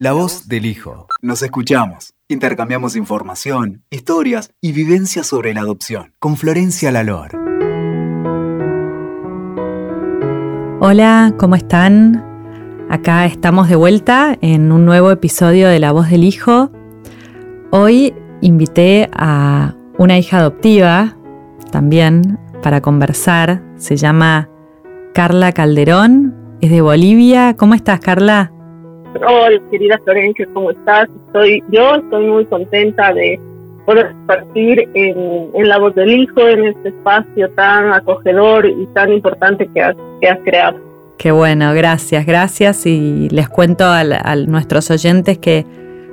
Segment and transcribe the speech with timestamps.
[0.00, 1.08] La voz del hijo.
[1.22, 2.14] Nos escuchamos.
[2.28, 7.32] Intercambiamos información, historias y vivencias sobre la adopción con Florencia Lalor.
[10.78, 12.24] Hola, ¿cómo están?
[12.88, 16.70] Acá estamos de vuelta en un nuevo episodio de La voz del hijo.
[17.72, 21.16] Hoy invité a una hija adoptiva
[21.72, 23.64] también para conversar.
[23.78, 24.48] Se llama
[25.12, 27.56] Carla Calderón, es de Bolivia.
[27.56, 28.52] ¿Cómo estás, Carla?
[29.26, 31.08] Hola, querida Florencia, ¿cómo estás?
[31.26, 33.40] Estoy, yo estoy muy contenta de
[33.84, 39.68] poder partir en, La Voz del Hijo, en este espacio tan acogedor y tan importante
[39.74, 39.96] que has,
[40.44, 40.78] creado.
[41.16, 42.86] Qué bueno, gracias, gracias.
[42.86, 44.04] Y les cuento a,
[44.46, 45.66] nuestros oyentes que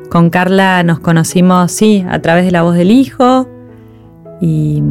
[0.09, 3.47] con Carla nos conocimos, sí, a través de La Voz del Hijo.
[4.41, 4.81] Y,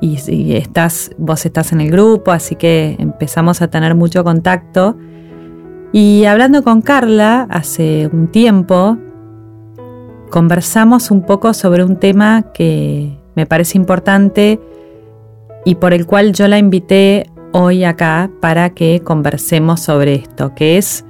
[0.00, 4.96] y, estás, vos estás en el grupo, así que empezamos a tener mucho contacto.
[5.92, 8.98] Y hablando con Carla hace un tiempo,
[10.30, 14.60] conversamos un poco sobre un tema que me parece importante
[15.64, 20.76] y por el cual yo la invité hoy acá para que conversemos sobre esto, que
[20.76, 21.04] es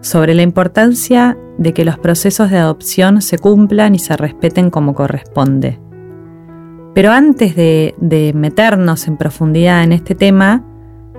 [0.00, 4.94] sobre la importancia de que los procesos de adopción se cumplan y se respeten como
[4.94, 5.80] corresponde.
[6.94, 10.64] Pero antes de, de meternos en profundidad en este tema,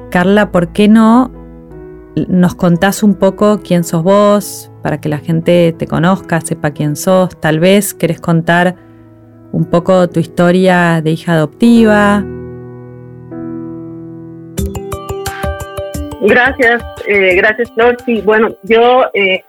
[0.10, 1.32] Carla, ¿por qué no
[2.28, 6.96] nos contás un poco quién sos vos, para que la gente te conozca, sepa quién
[6.96, 7.40] sos.
[7.40, 8.76] Tal vez querés contar
[9.52, 12.24] un poco tu historia de hija adoptiva.
[16.22, 17.98] Gracias, eh, gracias Flor.
[18.06, 19.44] Sí, bueno, yo eh,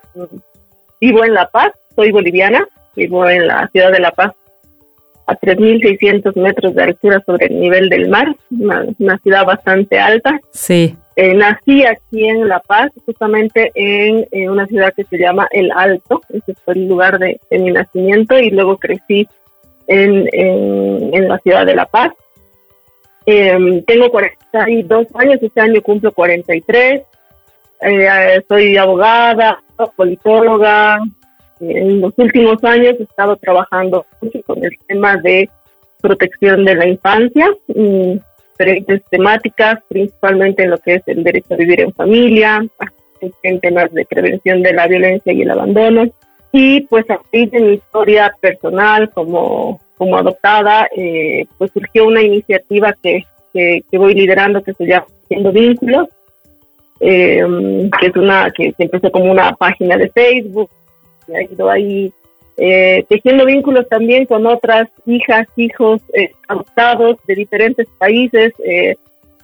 [1.01, 4.33] vivo en La Paz, soy boliviana, vivo en la ciudad de La Paz,
[5.31, 10.41] a 3.600 metros de altura sobre el nivel del mar, una, una ciudad bastante alta.
[10.51, 10.97] Sí.
[11.15, 16.21] Eh, nací aquí en La Paz, justamente en, una ciudad que se llama El Alto,
[16.31, 19.29] ese fue el lugar de, mi nacimiento, y luego crecí
[19.87, 22.13] en, en, la ciudad de La Paz.
[23.27, 27.03] Em, tengo 42 años, este año cumplo 43.
[27.83, 29.63] Eh, soy abogada,
[29.97, 31.01] politóloga.
[31.61, 35.49] En los últimos años he estado trabajando mucho con el tema de
[36.01, 37.51] protección de la infancia
[38.61, 42.63] diferentes temáticas, principalmente en lo que es el derecho a vivir en familia,
[43.43, 46.09] en temas de prevención de la violencia y el abandono.
[46.53, 52.23] Y pues a partir de mi historia personal como, como adoptada, eh, pues surgió una
[52.23, 56.09] iniciativa que, que, voy liderando que se llama Haciendo Vínculos,
[57.01, 57.43] eh,
[57.99, 60.69] que es una que, que empezó como una página de Facebook,
[61.35, 62.13] ha ido ahí
[62.57, 68.97] eh, tejiendo vínculos también con otras hijas, hijos eh, adoptados de diferentes países, eh,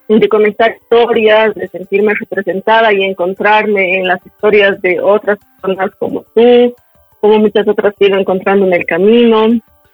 [0.08, 6.24] de conectar historias, de sentirme representada y encontrarme en las historias de otras personas como
[6.34, 6.74] tú,
[7.20, 9.48] como muchas otras que he ido encontrando en el camino.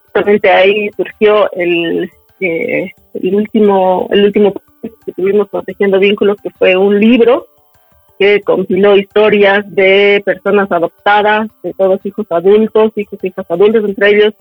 [0.07, 2.11] Justamente ahí surgió el,
[2.41, 7.47] eh, el último el último que tuvimos protegiendo vínculos, que fue un libro
[8.23, 14.11] que compiló historias de personas adoptadas, de todos hijos adultos, hijos y hijas adultos, entre
[14.11, 14.35] ellos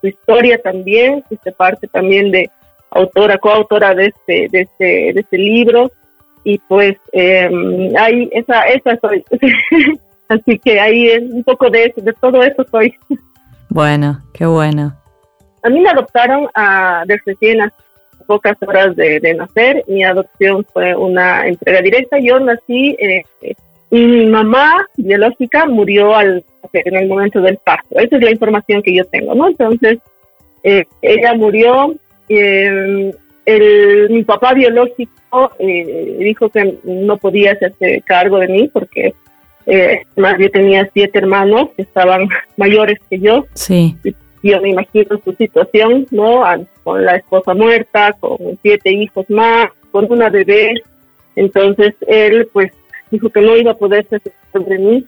[0.00, 2.50] su historia también, que parte también de
[2.90, 4.84] autora, coautora de este, de este,
[5.14, 5.88] de este libro.
[6.42, 7.48] Y pues eh,
[7.96, 9.24] ahí, esa, esa soy.
[10.28, 12.92] Así que ahí es un poco de, de todo eso soy.
[13.68, 14.96] Bueno, qué bueno.
[15.62, 17.60] A mí me adoptaron a, desde recién
[18.28, 19.82] pocas horas de, nacer.
[19.88, 22.18] Mi adopción fue una entrega directa.
[22.20, 23.22] Yo nací eh,
[23.90, 26.44] y mi mamá biológica murió al,
[26.74, 27.98] en el momento del parto.
[27.98, 29.48] Esa es la información que yo tengo, ¿no?
[29.48, 29.98] Entonces,
[30.62, 31.94] eh, ella murió.
[32.28, 33.14] Eh,
[33.46, 39.14] el, mi papá biológico dijo que no podía hacerse cargo de mí porque
[40.16, 42.28] más yo tenía siete hermanos que estaban
[42.58, 43.46] mayores que yo.
[43.54, 43.96] Sí
[44.42, 46.42] yo me imagino su situación, ¿no?
[46.84, 50.82] Con la esposa muerta, con siete hijos más, con una bebé.
[51.36, 52.72] Entonces él, pues,
[53.10, 54.22] dijo que no iba a poder ser
[54.52, 55.04] de mí.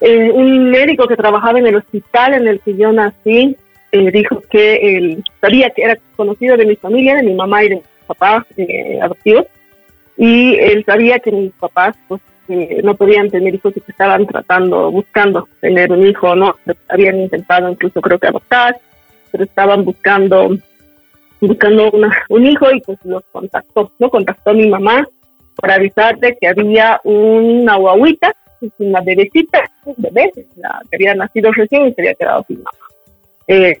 [0.00, 3.56] Eh, un médico que trabajaba en el hospital en el que yo nací
[3.92, 7.68] eh, dijo que él sabía que era conocido de mi familia, de mi mamá y
[7.68, 9.46] de mi papá eh, adoptivos,
[10.16, 12.22] y él sabía que mis papás, pues,
[12.82, 16.56] no podían tener hijos y que estaban tratando, buscando tener un hijo, ¿no?
[16.88, 18.78] Habían intentado incluso creo que adoptar,
[19.30, 20.56] pero estaban buscando
[21.40, 24.08] buscando una, un hijo y pues los contactó, ¿no?
[24.10, 25.06] Contactó a mi mamá
[25.56, 28.34] para avisarle que había una guaguita,
[28.78, 32.78] una bebecita, un bebé, que había nacido recién y se había quedado sin mamá.
[33.48, 33.78] Eh,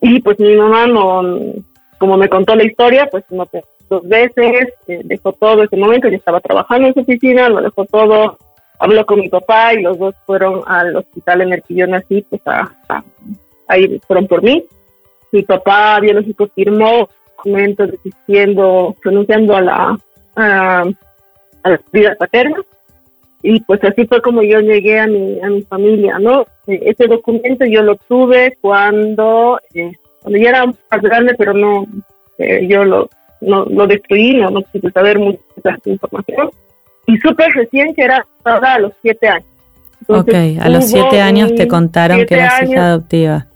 [0.00, 1.22] y pues mi mamá no,
[1.98, 3.46] como me contó la historia, pues no,
[3.90, 7.84] dos veces, eh, dejó todo ese momento, yo estaba trabajando en su oficina, lo dejó
[7.84, 8.38] todo
[8.80, 12.24] habló con mi papá y los dos fueron al hospital en el que yo nací,
[12.28, 12.72] pues a,
[13.68, 14.64] ahí fueron por mí.
[15.32, 19.98] Mi papá biológico firmó documentos diciendo, renunciando a la,
[20.34, 20.84] a,
[21.64, 22.56] la vida paterna.
[23.42, 26.46] Y pues así fue como yo llegué a mi, a mi familia, ¿no?
[26.66, 31.86] E, ese documento yo lo tuve cuando, eh, cuando ya era más grande, pero no,
[32.38, 33.08] eh, yo lo,
[33.40, 36.50] no, lo destruí, no, no quise saber mucha información
[37.06, 39.46] y supe recién que era a los siete años.
[40.06, 43.46] ok, a los siete años te contaron que eras hija adoptiva.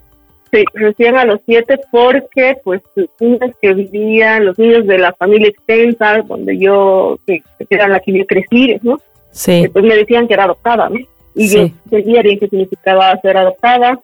[0.52, 5.12] Sí, recién a los siete porque pues los niños que vivían, los niños de la
[5.12, 9.00] familia extensa, donde yo, que, era la que yo crecí, ¿no?
[9.32, 9.69] Sí.
[9.72, 10.98] Pues me decían que era adoptada, ¿no?
[11.34, 13.98] Y yo seguía bien qué significaba ser adoptada,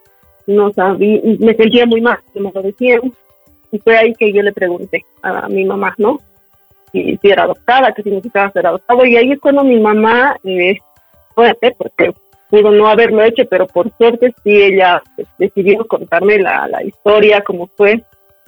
[0.48, 3.12] no sabía, me sentía muy mal, como lo decían,
[3.72, 6.18] y fue ahí que yo le pregunté a mi mamá, ¿no?
[6.92, 9.04] si, era adoptada, qué significaba ser adoptado.
[9.04, 10.78] Y ahí es cuando mi mamá, eh,
[11.34, 12.12] fuerte, porque
[12.48, 15.02] pudo no haberlo hecho, pero por suerte sí ella
[15.38, 18.02] decidió contarme la, la historia, cómo fue.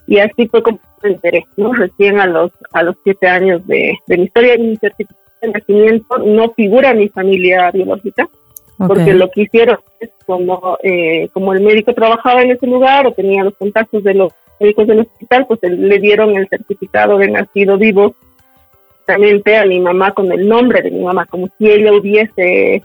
[0.07, 1.73] Y así fue como me enteré, ¿no?
[1.73, 6.19] Recién a los, a los siete años de, de mi historia, mi certificado de nacimiento
[6.19, 8.29] no figura mi familia biológica,
[8.79, 13.13] porque lo que hicieron es como, eh, como el médico trabajaba en ese lugar o
[13.13, 17.77] tenía los contactos de los médicos del hospital, pues le dieron el certificado de nacido
[17.77, 18.15] vivo
[19.09, 22.83] a mi mamá con el nombre de mi mamá, como si ella hubiese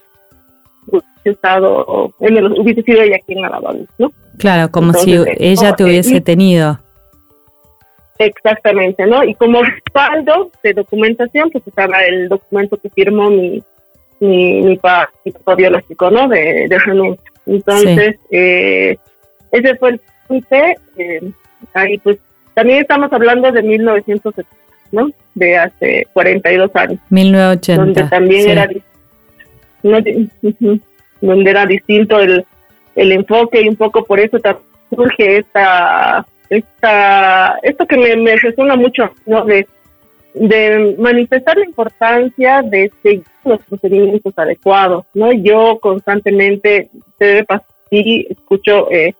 [1.23, 4.11] estado, hubiese sido ella quien la dado ¿no?
[4.37, 6.79] Claro, como si ella te hubiese tenido.
[8.19, 9.23] Exactamente, ¿no?
[9.23, 13.61] Y como respaldo de documentación, pues estaba el documento que firmó mi,
[14.19, 16.27] mi, mi, papá, biológico, ¿no?
[16.27, 17.31] De, de renuncia.
[17.45, 18.97] Entonces, eh,
[19.51, 20.55] ese fue el punto.
[20.97, 21.31] Eh,
[21.77, 22.17] ahí, pues,
[22.53, 24.67] también estamos hablando de 1970.
[24.91, 25.09] ¿no?
[25.35, 26.99] De hace 42 años.
[27.09, 27.83] 1980.
[27.83, 28.69] Donde también era
[31.21, 32.45] donde era distinto el,
[32.95, 34.37] el enfoque y un poco por eso
[34.89, 39.45] surge esta, esta esto que me, me resuena mucho, ¿no?
[39.45, 39.67] De,
[40.33, 45.31] de manifestar la importancia de seguir los procedimientos adecuados, ¿no?
[45.31, 46.89] Yo constantemente,
[47.19, 49.15] debe pasar, escucho eh,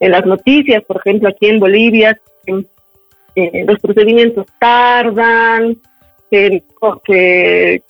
[0.00, 2.18] en las noticias, por ejemplo, aquí en Bolivia,
[3.66, 5.76] los procedimientos tardan,
[6.30, 6.62] que,
[7.04, 7.82] que,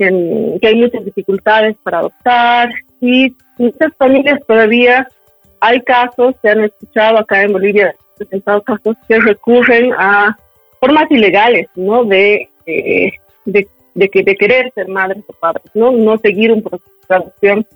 [0.63, 2.71] hay muchas dificultades para adoptar
[3.01, 5.09] y muchas familias todavía
[5.61, 10.37] hay casos, se han escuchado acá en Bolivia, presentado casos que recurren a
[10.81, 12.05] formas ilegales, ¿no?
[12.05, 13.13] De, eh,
[13.45, 15.91] de, de, de, querer ser madres o padres, ¿no?
[15.91, 17.67] No seguir un proceso de adopción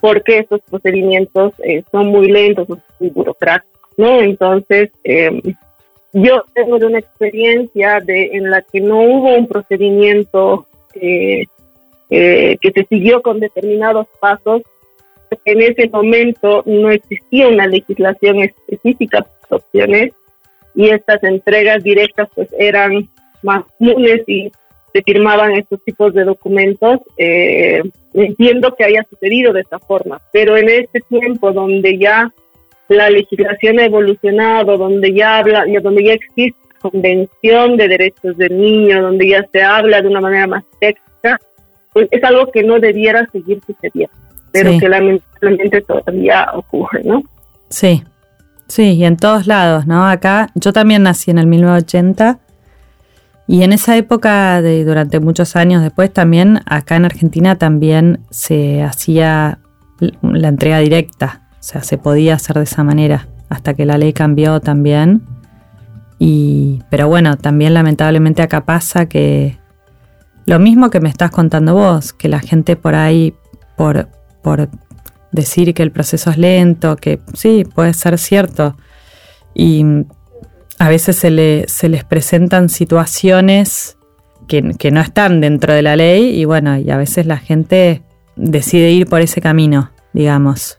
[0.00, 2.68] porque estos procedimientos eh, son muy lentos,
[2.98, 4.20] muy burocráticos, ¿no?
[4.20, 5.40] Entonces, eh,
[6.12, 11.44] yo tengo una experiencia de, en la que no hubo un procedimiento eh,
[12.10, 14.62] eh, que se siguió con determinados pasos.
[15.44, 20.12] En ese momento no existía una legislación específica para opciones
[20.74, 23.08] y estas entregas directas pues eran
[23.42, 24.50] más comunes y
[24.92, 27.00] se firmaban estos tipos de documentos.
[27.16, 27.82] Eh,
[28.14, 32.32] entiendo que haya sucedido de esta forma, pero en este tiempo donde ya
[32.88, 39.02] la legislación ha evolucionado, donde ya habla, donde ya existe convención de derechos del niño,
[39.02, 41.38] donde ya se habla de una manera más técnica,
[41.92, 44.14] pues es algo que no debiera seguir sucediendo,
[44.52, 47.22] pero que lamentablemente todavía ocurre, ¿no?
[47.68, 48.02] Sí,
[48.68, 50.06] sí, y en todos lados, ¿no?
[50.06, 52.38] Acá yo también nací en el 1980
[53.48, 58.84] y en esa época, de durante muchos años después, también acá en Argentina también se
[58.84, 59.58] hacía
[60.22, 64.12] la entrega directa o sea, se podía hacer de esa manera hasta que la ley
[64.12, 65.22] cambió también.
[66.18, 69.58] Y, pero bueno, también lamentablemente acá pasa que
[70.46, 73.34] lo mismo que me estás contando vos, que la gente por ahí,
[73.76, 74.08] por,
[74.42, 74.68] por
[75.32, 78.76] decir que el proceso es lento, que sí, puede ser cierto.
[79.54, 79.84] Y
[80.78, 83.96] a veces se, le, se les presentan situaciones
[84.46, 88.02] que, no están dentro de la ley y bueno, y a veces la gente
[88.36, 90.78] decide ir por ese camino, digamos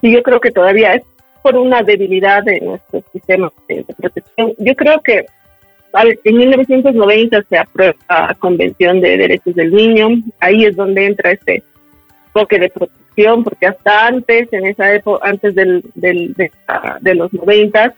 [0.00, 1.02] sí, yo creo que todavía es
[1.42, 4.52] por una debilidad de nuestro sistema de, protección.
[4.58, 5.26] Yo creo que
[6.24, 10.08] en 1990 se aprueba la Convención de Derechos del Niño,
[10.40, 11.62] ahí es donde entra este
[12.26, 17.94] enfoque de protección, porque hasta antes, en esa época, antes del, del, de, los 90,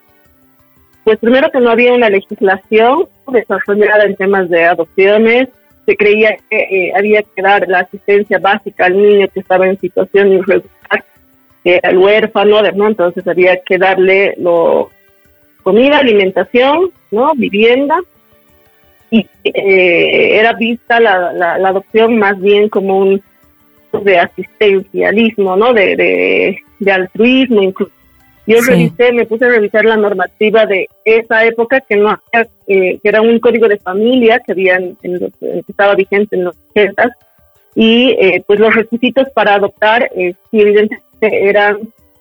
[1.08, 5.48] pues primero que no había una legislación desarrollada en temas de adopciones,
[5.86, 9.80] se creía que eh, había que dar la asistencia básica al niño que estaba en
[9.80, 11.04] situación irregular
[11.64, 12.88] el huérfano, ¿no?
[12.88, 14.90] Entonces había que darle lo,
[15.62, 17.32] comida, alimentación, ¿no?
[17.34, 17.96] Vivienda.
[19.10, 23.22] Y eh, era vista la, la, adopción más bien como un
[24.04, 25.72] de asistencialismo, ¿no?
[25.72, 27.92] De, de, altruismo incluso.
[28.48, 32.18] Yo revisé, me puse a revisar la normativa de esa época que no
[32.66, 34.96] eh, que era un código de familia que había en,
[35.68, 37.16] estaba vigente en los 80
[37.74, 41.78] y eh, pues los requisitos para adoptar eh, sí evidentemente eran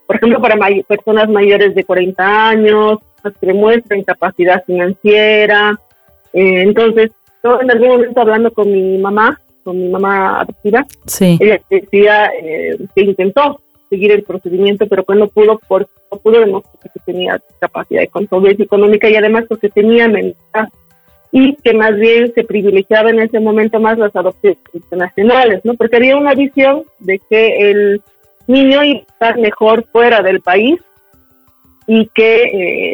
[0.08, 0.56] por ejemplo, para
[0.88, 3.00] personas mayores de 40 años,
[3.42, 5.78] que demuestren capacidad financiera.
[6.32, 7.12] Eh, entonces,
[7.44, 10.86] yo en algún momento hablando con mi mamá, con mi mamá adoptiva,
[11.20, 16.40] ella decía eh, que intentó seguir el procedimiento, pero que no pudo, porque no pudo
[16.40, 20.70] demostrar que tenía capacidad de control económica y además porque tenía mentalidad
[21.32, 25.74] y que más bien se privilegiaba en ese momento más las adopciones internacionales, ¿no?
[25.74, 28.02] Porque había una visión de que el
[28.48, 30.80] niño iba a estar mejor fuera del país
[31.86, 32.44] y que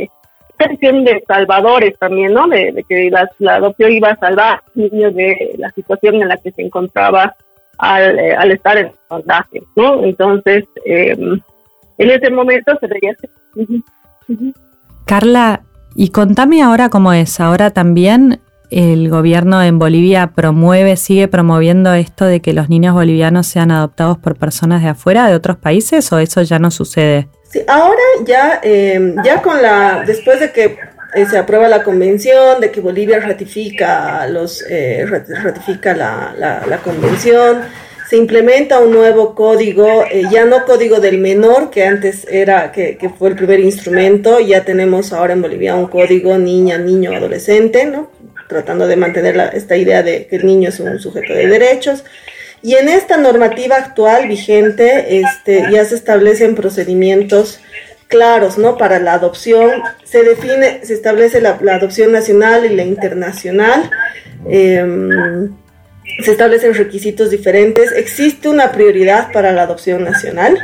[0.04, 0.10] eh,
[0.50, 2.48] esta visión de salvadores también, ¿no?
[2.48, 6.52] De, que la, adopción iba a salvar a niños de la situación en la que
[6.52, 7.36] se encontraba
[7.78, 10.04] al, eh, al estar en contagio, ¿no?
[10.04, 11.40] Entonces, em,
[11.98, 13.16] en ese momento se veía
[15.06, 15.62] Carla,
[15.96, 17.40] y contame ahora cómo es.
[17.40, 18.40] Ahora también
[18.72, 24.18] el gobierno en Bolivia promueve, sigue promoviendo esto de que los niños bolivianos sean adoptados
[24.18, 27.28] por personas de afuera, de otros países, o eso ya no sucede?
[27.50, 30.76] Sí, ahora ya, eh, ya con la, después de que
[31.16, 36.34] eh, se aprueba la convención, de que Bolivia ratifica los, eh, ratifica la,
[36.68, 37.62] la, convención,
[38.10, 43.10] se implementa un nuevo código, ya no código del menor, que antes era, que, que,
[43.10, 48.10] fue el primer instrumento, ya tenemos ahora en Bolivia un código niña, niño, adolescente, ¿no?
[48.48, 52.04] tratando de mantener esta idea de que el niño es un sujeto de derechos.
[52.62, 57.60] Y en esta normativa actual vigente este, ya se establecen procedimientos
[58.14, 58.78] claros ¿no?
[58.78, 59.72] para la adopción.
[60.04, 63.90] Se define, se establece la, adopción nacional y la internacional.
[64.48, 65.50] Em,
[66.24, 67.92] se establecen requisitos diferentes.
[67.92, 70.60] Existe una prioridad para la adopción nacional.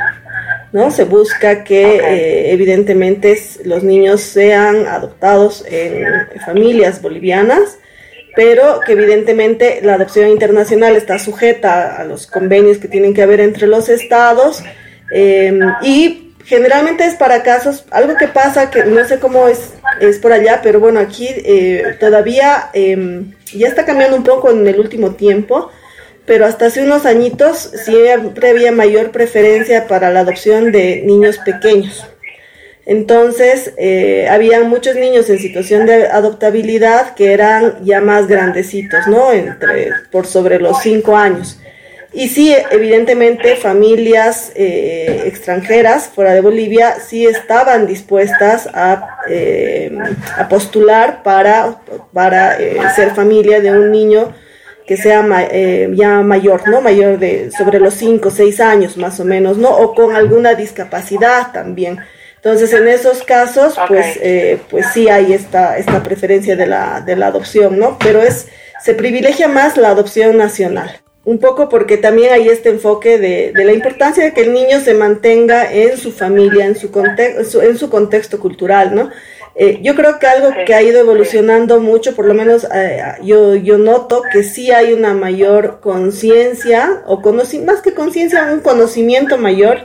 [0.72, 0.92] ¿no?
[0.92, 6.04] Se busca que eh, evidentemente los niños sean adoptados en
[6.46, 7.78] familias bolivianas,
[8.36, 13.40] pero que evidentemente la adopción internacional está sujeta a los convenios que tienen que haber
[13.40, 14.62] entre los estados
[15.10, 20.18] em, y generalmente es para casos, algo que pasa que no sé cómo es, es
[20.18, 24.78] por allá, pero bueno, aquí eh, todavía em, ya está cambiando un poco en el
[24.78, 25.70] último tiempo
[26.30, 32.06] pero hasta hace unos añitos siempre había mayor preferencia para la adopción de niños pequeños.
[32.86, 39.32] Entonces, eh, había muchos niños en situación de adoptabilidad que eran ya más grandecitos, ¿no?
[39.32, 41.58] Entre, por sobre los cinco años.
[42.12, 49.96] Y sí, evidentemente, familias eh, extranjeras fuera de Bolivia sí estaban dispuestas a, eh,
[50.36, 51.80] a postular para,
[52.12, 52.56] para
[52.94, 54.32] ser familia de un niño
[54.90, 56.80] que sea eh, ya mayor, ¿no?
[56.80, 59.70] Mayor de sobre los 5 o 6 años más o menos, ¿no?
[59.70, 62.00] O con alguna discapacidad también.
[62.34, 67.14] Entonces, en esos casos, pues, eh, pues sí hay esta, esta preferencia de la, de
[67.14, 67.98] la adopción, ¿no?
[68.00, 68.48] Pero es,
[68.82, 71.00] se privilegia más la adopción nacional.
[71.22, 74.94] Un poco porque también hay este enfoque de, la importancia de que el niño se
[74.94, 79.10] mantenga en su familia, en su, contexto, en su contexto cultural, ¿no?
[79.54, 83.54] Eh, yo creo que algo que ha ido evolucionando mucho, por lo menos eh, yo,
[83.54, 89.84] yo noto que sí hay una mayor conciencia, o más que conciencia, un conocimiento mayor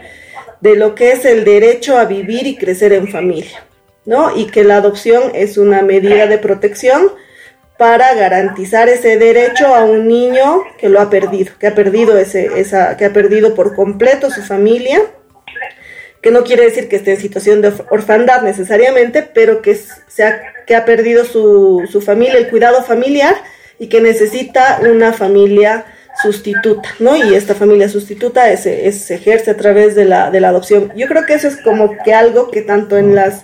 [0.62, 3.66] de lo que es el derecho a vivir y crecer en familia,
[4.06, 4.38] ¿no?
[4.38, 7.12] Y que la adopción es una medida de protección
[7.78, 12.60] para garantizar ese derecho a un niño que lo ha perdido, que ha perdido ese,
[12.60, 15.02] esa, que ha perdido por completo su familia
[16.26, 19.76] que no quiere decir que esté en situación de orfandad necesariamente, pero que,
[20.08, 23.36] sea, que ha perdido su, su familia, el cuidado familiar
[23.78, 25.86] y que necesita una familia
[26.22, 27.16] sustituta, ¿no?
[27.16, 30.92] Y esta familia sustituta es, se ejerce a través de la, de la, adopción.
[30.96, 33.42] Yo creo que eso es como que algo que tanto en las,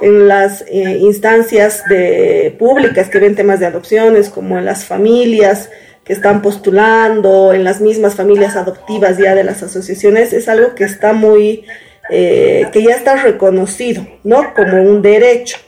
[0.00, 5.70] en las eh, instancias de, públicas que ven temas de adopciones, como en las familias
[6.04, 10.84] que están postulando, en las mismas familias adoptivas ya de las asociaciones, es algo que
[10.84, 11.64] está muy
[12.10, 14.52] eh, que ya está reconocido, ¿no?
[14.54, 15.58] Como un derecho.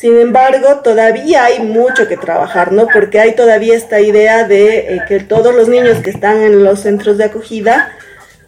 [0.00, 2.88] Sin embargo, todavía hay mucho que trabajar, ¿no?
[2.90, 6.80] Porque hay todavía esta idea de eh, que todos los niños que están en los
[6.80, 7.92] centros de acogida,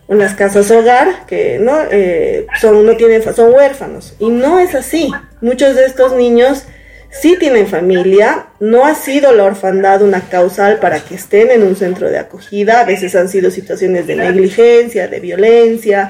[0.08, 4.74] en las casas hogar, que no eh, son no tienen son huérfanos y no es
[4.74, 5.10] así.
[5.42, 6.64] Muchos de estos niños
[7.10, 11.76] sí tienen familia, no ha sido la orfandad una causal para que estén en un
[11.76, 16.08] centro de acogida, a veces han sido situaciones de negligencia, de violencia,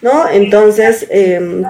[0.00, 0.30] ¿no?
[0.30, 1.62] Entonces, em,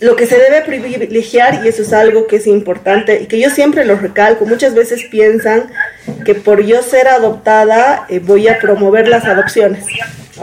[0.00, 3.50] lo que se debe privilegiar, y eso es algo que es importante y que yo
[3.50, 5.70] siempre lo recalco, muchas veces piensan
[6.24, 9.84] que por yo ser adoptada eh, voy a promover las adopciones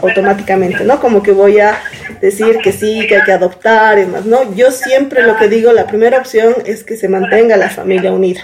[0.02, 1.00] automáticamente, ¿no?
[1.00, 1.78] Como que voy a
[2.20, 4.54] decir que sí, que hay que adoptar y más, ¿no?
[4.54, 8.42] Yo siempre lo que digo, la primera opción es que se mantenga la familia unida.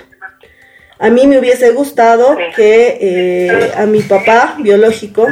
[0.99, 5.27] A mí me hubiese gustado que eh, a mi papá biológico,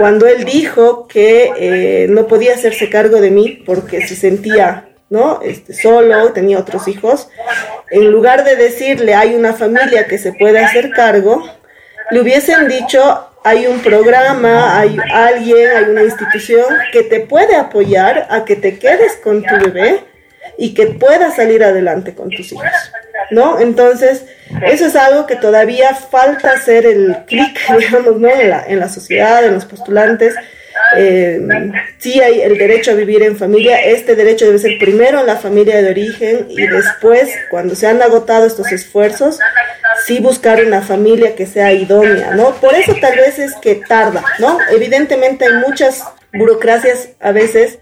[0.00, 5.42] cuando él dijo que eh, no podía hacerse cargo de mí porque se sentía ¿no?
[5.42, 7.28] Este, solo, tenía otros hijos,
[7.90, 11.44] en lugar de decirle hay una familia que se puede hacer cargo,
[12.10, 18.26] le hubiesen dicho hay un programa, hay alguien, hay una institución que te puede apoyar
[18.30, 20.04] a que te quedes con tu bebé
[20.60, 22.68] y que puedas salir adelante con tus hijos,
[23.30, 23.58] ¿no?
[23.58, 24.26] Entonces,
[24.66, 28.28] eso es algo que todavía falta hacer el clic, digamos, ¿no?
[28.28, 30.34] En la, en la sociedad, en los postulantes,
[30.98, 31.40] eh,
[31.96, 35.36] sí hay el derecho a vivir en familia, este derecho debe ser primero en la
[35.36, 39.38] familia de origen y después, cuando se han agotado estos esfuerzos,
[40.04, 42.54] sí buscar una familia que sea idónea, ¿no?
[42.56, 44.58] Por eso tal vez es que tarda, ¿no?
[44.70, 47.78] Evidentemente hay muchas burocracias a veces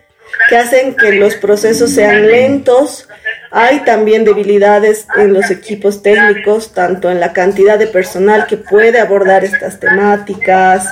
[0.49, 3.08] que hacen que los procesos sean lentos.
[3.50, 9.00] Hay también debilidades en los equipos técnicos, tanto en la cantidad de personal que puede
[9.00, 10.88] abordar estas temáticas,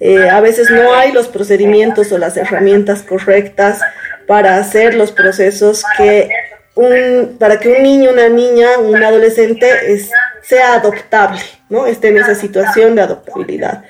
[0.00, 3.80] eh, a veces no hay los procedimientos o las herramientas correctas
[4.26, 6.28] para hacer los procesos que
[6.76, 9.68] un, para que un niño, una niña, un adolescente
[10.42, 11.86] sea adoptable, ¿no?
[11.86, 13.82] Esté en esa situación de adoptabilidad.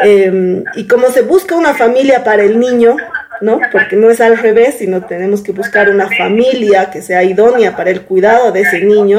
[0.00, 2.96] Em, y como se busca una familia para el niño,
[3.40, 3.60] ¿no?
[3.72, 7.90] Porque no es al revés, sino tenemos que buscar una familia que sea idónea para
[7.90, 9.18] el cuidado de ese niño,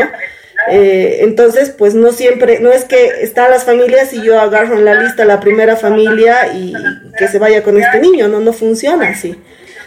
[0.69, 4.85] eh, entonces, pues no siempre, no es que están las familias y yo agarro en
[4.85, 6.73] la lista la primera familia y
[7.17, 9.39] que se vaya con este niño, no, no funciona así.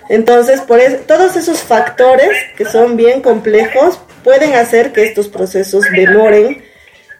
[0.08, 5.84] Entonces, por eso, todos esos factores que son bien complejos pueden hacer que estos procesos
[5.90, 6.62] demoren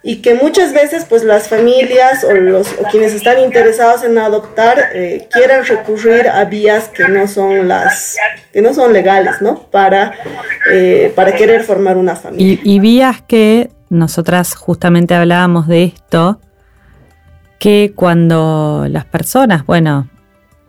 [0.03, 4.91] y que muchas veces pues las familias o los o quienes están interesados en adoptar
[4.95, 8.17] eh, quieran recurrir a vías que no son las
[8.51, 10.15] que no son legales no para
[10.73, 12.59] eh, para querer formar una familia.
[12.63, 16.41] y, y, vías que nosotras justamente hablábamos de esto
[17.59, 20.09] que cuando las personas bueno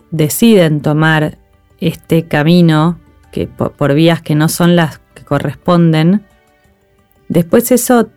[0.10, 1.38] deciden tomar
[1.80, 3.00] este camino
[3.32, 6.26] que por, por vías que no son las que corresponden
[7.30, 8.10] después eso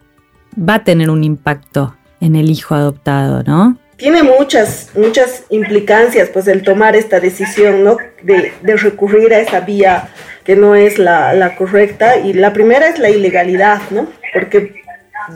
[0.56, 3.78] va a tener un impacto en el hijo adoptado, ¿no?
[3.96, 7.96] Tiene muchas, muchas implicancias, pues, el tomar esta decisión, ¿no?
[8.22, 10.08] De, recurrir a esa vía
[10.42, 12.16] que no es la, correcta.
[12.16, 14.08] Y la primera es la ilegalidad, ¿no?
[14.32, 14.82] Porque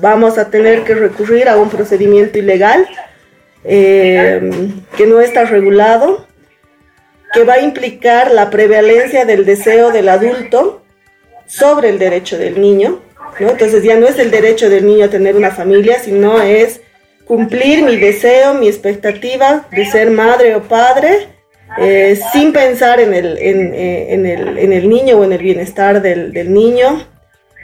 [0.00, 2.88] vamos a tener que recurrir a un procedimiento ilegal
[3.64, 4.50] eh,
[4.96, 6.26] que no está regulado,
[7.32, 10.82] que va a implicar la prevalencia del deseo del adulto
[11.46, 13.00] sobre el derecho del niño,
[13.38, 16.80] entonces ya no es el derecho del niño a tener una familia, sino es
[17.24, 21.28] cumplir mi deseo, mi expectativa de ser madre o padre,
[21.78, 26.00] eh, sin pensar en el, eh, en, el, en el, niño o en el bienestar
[26.00, 27.06] del, del niño.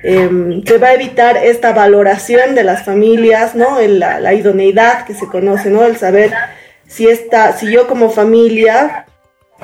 [0.07, 3.81] Eh, que va a evitar esta valoración de las familias, ¿no?
[3.81, 5.83] La, la, idoneidad que se conoce, ¿no?
[5.83, 6.31] El saber
[6.87, 9.07] si, esta, si yo como familia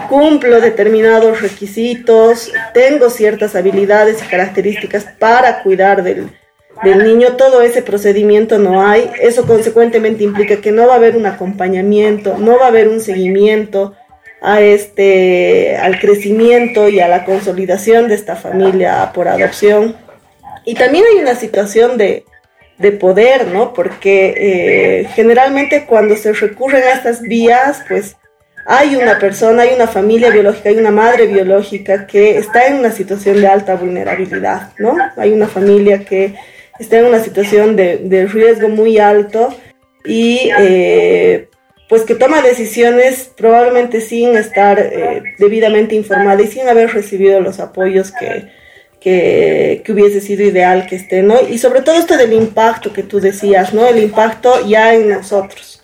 [0.09, 6.29] cumplo determinados requisitos, tengo ciertas habilidades y características para cuidar del,
[6.83, 11.27] niño, todo ese procedimiento no hay, eso consecuentemente implica que no va a haber un
[11.27, 13.95] acompañamiento, no va a haber un seguimiento
[14.41, 19.95] a este, al crecimiento y a la consolidación de esta familia por adopción.
[20.65, 22.25] Y también hay una situación de,
[22.99, 23.75] poder, ¿no?
[23.75, 28.17] Porque eh, generalmente cuando se recurren a estas vías, pues
[28.67, 32.93] hay una persona, hay una familia biológica, hay una madre biológica que está en una
[32.93, 34.97] situación de alta vulnerabilidad, ¿no?
[35.17, 36.35] Hay una familia que
[36.79, 39.55] está en una situación de, riesgo muy alto
[40.05, 41.49] y eh,
[41.89, 47.61] pues que toma decisiones probablemente sin estar eh, debidamente informada y sin haber recibido los
[47.61, 48.51] apoyos que,
[49.01, 51.37] que, que, hubiese sido ideal que esté, ¿no?
[51.49, 53.87] Y sobre todo esto del impacto que tú decías, ¿no?
[53.87, 55.80] El impacto ya en nosotros.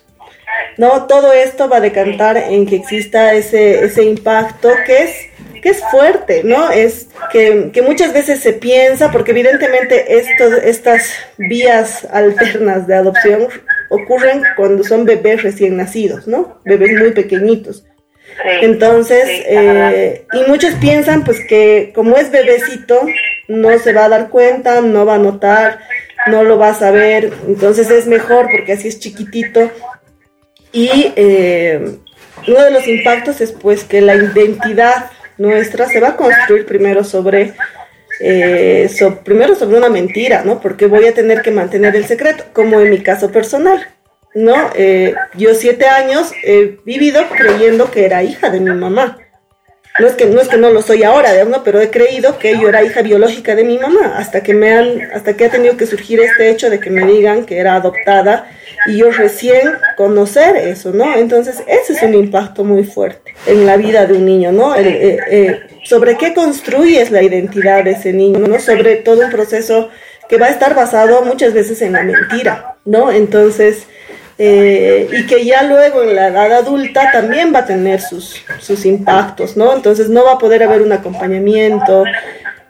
[0.77, 1.07] ¿No?
[1.07, 5.15] Todo esto va a decantar en que exista ese, ese impacto que es,
[5.61, 6.69] que es fuerte, ¿no?
[6.69, 13.47] Es que, muchas veces se piensa, porque evidentemente estos, estas vías alternas de adopción
[13.89, 16.59] ocurren cuando son bebés recién nacidos, ¿no?
[16.63, 17.85] Bebés muy pequeñitos.
[18.61, 23.01] Entonces, eh, y muchos piensan pues que como es bebecito,
[23.47, 25.79] no se va a dar cuenta, no va a notar,
[26.27, 29.71] no lo va a saber, entonces es mejor porque así es chiquitito
[30.71, 31.97] y eh,
[32.47, 37.03] uno de los impactos es pues que la identidad nuestra se va a construir primero
[37.03, 37.53] sobre,
[38.19, 38.89] eh,
[39.23, 40.59] primero sobre una mentira, ¿no?
[40.59, 43.87] Porque voy a tener que mantener el secreto, como en mi caso personal,
[44.33, 44.71] ¿no?
[44.75, 49.17] Eh, yo siete años he vivido creyendo que era hija de mi mamá.
[49.99, 51.63] No es que no, lo soy ahora, ¿no?
[51.63, 55.01] pero he creído que yo era hija biológica de mi mamá, hasta que, me han,
[55.13, 58.49] hasta que ha tenido que surgir este hecho de que me digan que era adoptada
[58.85, 61.15] y yo recién conocer eso, ¿no?
[61.15, 64.75] Entonces, ese es un impacto muy fuerte en la vida de un niño, ¿no?
[64.75, 68.59] Eh, eh, sobre qué construyes la identidad de ese niño, ¿no?
[68.59, 69.89] Sobre todo un proceso
[70.29, 73.11] que va a estar basado muchas veces en la mentira, ¿no?
[73.11, 73.87] Entonces,
[74.37, 78.85] eh, y que ya luego en la edad adulta también va a tener sus, sus
[78.85, 79.73] impactos, ¿no?
[79.75, 82.03] Entonces no va a poder haber un acompañamiento.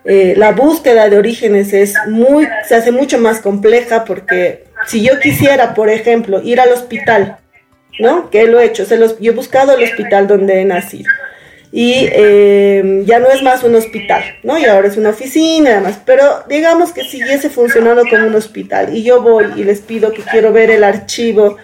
[0.04, 5.18] Eh, la búsqueda de orígenes es muy, se hace mucho más compleja porque si yo
[5.20, 7.36] quisiera, por ejemplo, ir al hospital,
[7.98, 8.30] ¿no?
[8.30, 11.10] Que lo he hecho, se los, yo he buscado el hospital donde he nacido
[11.70, 14.58] y eh, ya no es más un hospital, ¿no?
[14.58, 19.02] Y ahora es una oficina, además, pero digamos que siguiese funcionando como un hospital y
[19.02, 21.56] yo voy y les pido que quiero ver el archivo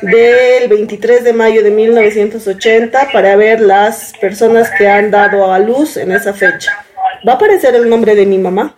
[0.00, 5.96] del 23 de mayo de 1980 para ver las personas que han dado a luz
[5.96, 6.84] en esa fecha.
[7.26, 8.74] Va a aparecer el nombre de mi mamá,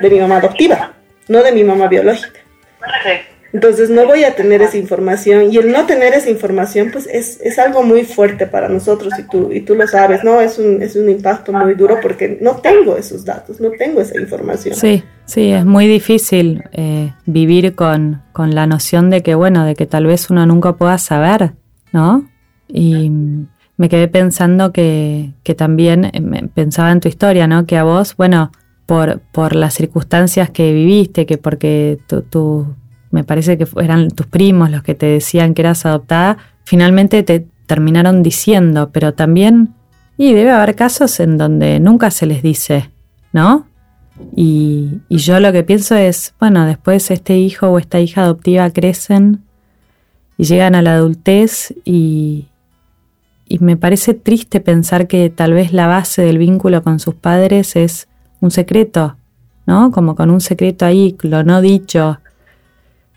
[0.00, 0.94] de mi mamá adoptiva,
[1.28, 2.40] no de mi mamá biológica.
[3.54, 7.40] Entonces no voy a tener esa información y el no tener esa información pues es,
[7.40, 10.40] es, algo muy fuerte para nosotros y tú, y tú lo sabes, ¿no?
[10.40, 14.20] Es un, es un impacto muy duro porque no tengo esos datos, no tengo esa
[14.20, 14.74] información.
[14.74, 19.76] Sí, sí, es muy difícil eh, vivir con, con la noción de que, bueno, de
[19.76, 21.52] que tal vez uno nunca pueda saber,
[21.92, 22.28] ¿no?
[22.66, 23.08] Y
[23.76, 27.66] me quedé pensando que, que también, eh, pensaba en tu historia, ¿no?
[27.66, 28.50] Que a vos, bueno,
[28.84, 32.74] por, por las circunstancias que viviste, que porque tu, tu
[33.14, 37.46] me parece que eran tus primos los que te decían que eras adoptada, finalmente te
[37.66, 39.72] terminaron diciendo, pero también,
[40.18, 42.90] y debe haber casos en donde nunca se les dice,
[43.32, 43.68] ¿no?
[44.34, 49.44] Y, yo lo que pienso es, bueno, después este hijo o esta hija adoptiva crecen
[50.36, 52.48] y llegan a la adultez y,
[53.46, 57.76] y me parece triste pensar que tal vez la base del vínculo con sus padres
[57.76, 58.08] es
[58.40, 59.16] un secreto,
[59.66, 59.92] ¿no?
[59.92, 62.18] Como con un secreto ahí, lo no dicho,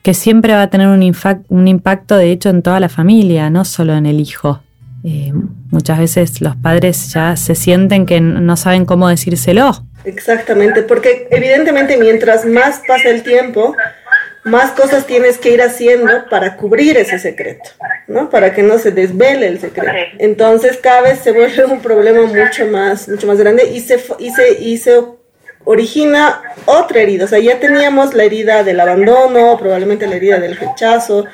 [0.07, 1.13] que siempre va a tener un,
[1.49, 4.61] un impacto de hecho en toda la familia, no solo en el hijo.
[5.03, 5.33] Eh,
[5.69, 9.83] muchas veces los padres ya se sienten que no saben cómo decírselo.
[10.05, 13.75] Exactamente, porque evidentemente mientras más pasa el tiempo,
[14.45, 17.69] más cosas tienes que ir haciendo para cubrir ese secreto,
[18.07, 18.29] ¿no?
[18.29, 19.91] Para que no se desvele el secreto.
[20.19, 24.31] Entonces cada vez se vuelve un problema mucho más, mucho más grande y se, y
[24.31, 25.01] se, y se
[25.67, 27.25] origina otra herida.
[27.25, 31.25] O sea, ya teníamos la herida del abandono, probablemente la herida del rechazo.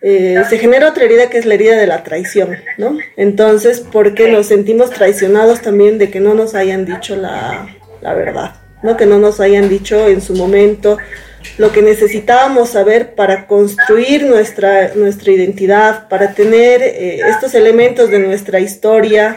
[0.00, 2.96] Eh, se genera otra herida que es la herida de la traición, ¿no?
[3.16, 7.68] Entonces, porque nos sentimos traicionados también de que no nos hayan dicho la,
[8.02, 8.96] verdad, ¿no?
[8.96, 10.96] Que no nos hayan dicho en su momento
[11.58, 18.18] lo que necesitábamos saber para construir nuestra, nuestra identidad, para tener eh, estos elementos de
[18.18, 19.36] nuestra historia,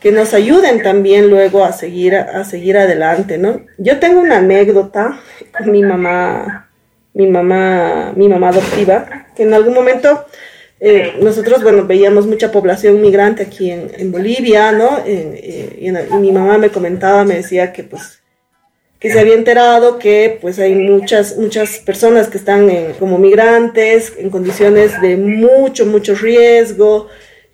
[0.00, 3.60] que nos ayuden también luego a seguir, a seguir adelante, ¿no?
[3.76, 5.20] Yo tengo una anécdota
[5.56, 6.70] con mi mamá,
[7.12, 10.24] mi mamá, mi mamá adoptiva, que en algún momento
[10.80, 15.00] eh, nosotros, bueno, veíamos mucha población migrante aquí en, Bolivia, ¿no?
[15.04, 18.16] Eh, y, mi mamá me comentaba, me decía que pues
[18.98, 24.28] que se había enterado que pues hay muchas muchas personas que están como migrantes en
[24.28, 27.08] condiciones de mucho mucho riesgo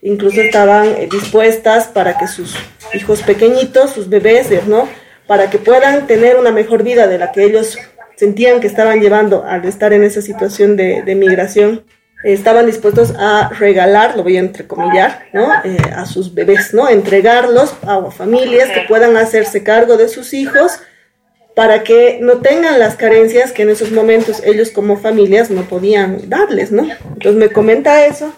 [0.07, 2.55] incluso estaban eh, dispuestas para que sus
[2.95, 4.89] hijos pequeñitos, sus bebés, ¿no?
[5.27, 7.77] Para que puedan tener una mejor vida de la que ellos
[8.15, 11.85] sentían que estaban llevando al estar en esa situación de, migración,
[12.23, 15.53] estaban dispuestos a regalar, lo voy a entrecomillar, ¿no?
[15.65, 16.89] Eh, a sus bebés, ¿no?
[16.89, 20.79] Entregarlos a familias que puedan hacerse cargo de sus hijos
[21.57, 26.31] para que no tengan las carencias que en esos momentos ellos como familias no podían
[26.31, 26.85] darles, ¿no?
[27.15, 28.33] Entonces me comenta eso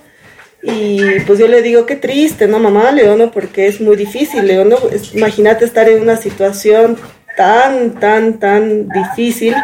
[0.63, 3.31] y pues yo le digo, qué triste, ¿no, mamá, Leono?
[3.31, 4.77] Porque es muy difícil, Leono.
[5.15, 6.97] Imagínate estar en una situación
[7.37, 9.55] tan, tan, tan difícil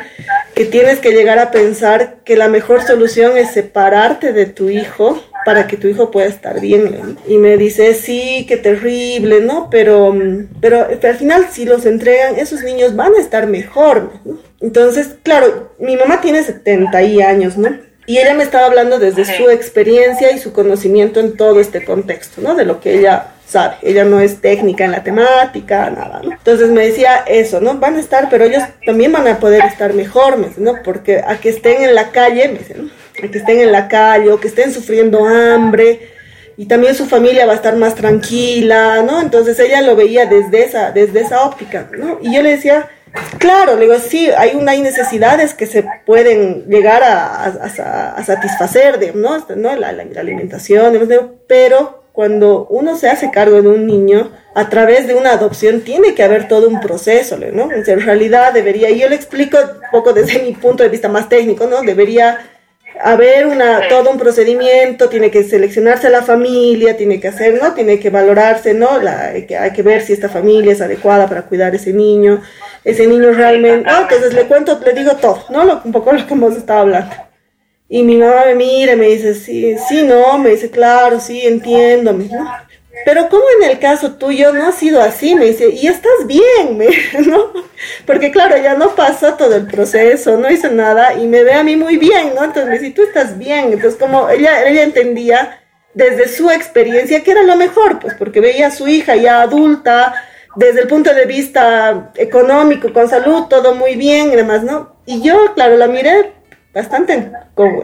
[0.55, 5.21] que tienes que llegar a pensar que la mejor solución es separarte de tu hijo
[5.45, 7.19] para que tu hijo pueda estar bien.
[7.27, 9.69] Y me dice, sí, qué terrible, ¿no?
[9.71, 10.17] Pero,
[10.61, 14.13] pero, al final si los entregan, esos niños van a estar mejor.
[14.25, 14.39] ¿no?
[14.61, 17.77] Entonces, claro, mi mamá tiene 70 años, ¿no?
[18.07, 22.43] Y ella me estaba hablando desde su experiencia y su conocimiento en todo este contexto,
[22.43, 22.55] ¿no?
[22.55, 23.77] De lo que ella sabe.
[23.83, 26.33] Ella no es técnica en la temática, nada, ¿no?
[26.33, 27.79] Entonces me decía eso, ¿no?
[27.79, 30.83] Van a estar, pero ellos también van a poder estar mejor, ¿no?
[30.83, 32.91] Porque a que estén en la calle, me dice, ¿no?
[33.23, 36.15] A que estén en la calle o que estén sufriendo hambre
[36.57, 39.21] y también su familia va a estar más tranquila, ¿no?
[39.21, 42.19] Entonces ella lo veía desde esa, desde esa óptica, ¿no?
[42.21, 42.89] Y yo le decía,
[43.39, 49.39] Claro, digo, sí, hay, una, hay necesidades que se pueden llegar a, satisfacer, ¿no?
[49.57, 49.77] ¿no?
[49.77, 50.99] La, la, alimentación,
[51.47, 56.15] pero cuando uno se hace cargo de un niño, a través de una adopción tiene
[56.15, 57.69] que haber todo un proceso, ¿no?
[57.73, 61.29] En realidad debería, y yo le explico un poco desde mi punto de vista más
[61.29, 61.83] técnico, ¿no?
[61.83, 62.39] Debería
[63.03, 67.75] haber una, todo un procedimiento, tiene que seleccionarse a la familia, tiene que hacer, ¿no?
[67.75, 69.01] Tiene que valorarse, ¿no?
[69.01, 71.93] La, hay, que, hay que ver si esta familia es adecuada para cuidar a ese
[71.93, 72.41] niño,
[72.85, 74.03] ese niño realmente, ¿no?
[74.03, 75.83] Entonces le cuento, le digo todo, ¿no?
[75.85, 77.15] un poco lo que hemos estado hablando.
[77.89, 82.13] Y mi mamá me mira me dice, sí, sí, no, me dice, claro, sí, entiendo,
[82.13, 82.53] ¿no?
[83.05, 86.79] Pero como en el caso tuyo no ha sido así, me dice, y estás bien,
[87.27, 87.53] ¿no?
[88.07, 91.65] Porque claro, ya no pasó todo el proceso, no hizo nada y me ve a
[91.65, 92.45] mí muy bien, ¿no?
[92.45, 93.73] Entonces me dice, tú estás bien.
[93.73, 95.61] Entonces como ella, ella entendía
[95.93, 100.15] desde su experiencia que era lo mejor, pues porque veía a su hija ya adulta,
[100.57, 104.97] desde el punto de vista económico, con salud, todo muy bien y demás, ¿no?
[105.07, 106.33] Y yo, claro, la miré
[106.73, 107.31] bastante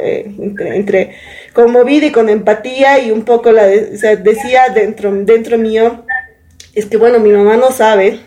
[0.00, 1.16] eh, entre, entre,
[1.52, 6.04] conmovida y con empatía y un poco la decía dentro, dentro mío,
[6.74, 8.20] es que bueno, mi mamá no sabe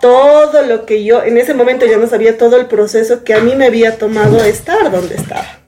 [0.00, 3.40] todo lo que yo, en ese momento yo no sabía todo el proceso que a
[3.40, 5.60] mí me había tomado estar donde estaba,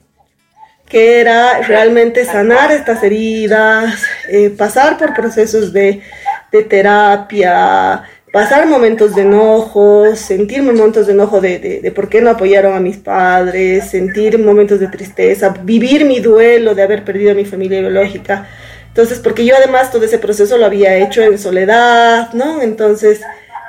[0.87, 6.01] que era realmente sanar estas heridas, eh, pasar por procesos de,
[6.51, 12.29] de terapia, pasar momentos de enojo, sentir momentos de enojo de, de, por qué no
[12.29, 17.35] apoyaron a mis padres, sentir momentos de tristeza, vivir mi duelo de haber perdido a
[17.35, 18.47] mi familia biológica.
[18.87, 22.61] Entonces, porque yo además todo ese proceso lo había hecho en soledad, ¿no?
[22.61, 23.21] Entonces,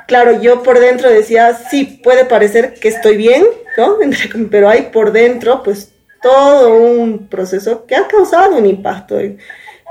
[0.07, 3.45] claro, yo por dentro decía, sí, puede parecer que estoy bien,
[3.77, 3.97] ¿no?
[4.51, 9.19] Pero hay por dentro, pues, todo un proceso que ha causado un impacto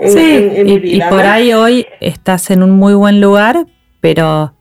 [0.03, 1.07] mi vida.
[1.07, 3.67] Y por ahí hoy estás en un muy buen lugar,
[4.01, 4.55] pero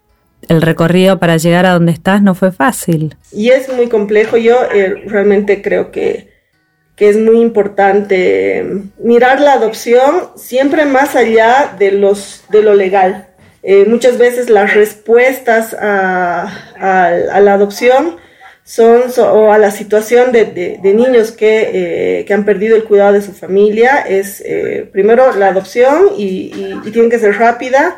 [0.47, 3.15] el recorrido para llegar a donde estás no fue fácil.
[3.32, 4.38] Y es muy complejo.
[4.38, 6.30] Yo eh, realmente creo que,
[6.97, 8.63] es muy importante
[9.04, 13.25] mirar la adopción siempre más allá de, los, de lo legal.
[13.63, 18.17] Eh, muchas veces las respuestas a, la adopción
[18.71, 23.21] son o a la situación de, niños que, eh, que, han perdido el cuidado de
[23.21, 24.43] su familia es
[24.91, 26.53] primero la adopción y,
[26.86, 27.97] y tiene que ser rápida